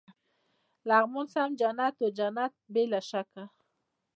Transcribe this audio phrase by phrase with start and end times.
[0.87, 3.43] لغمان سم جنت و، جنت بې له شکه.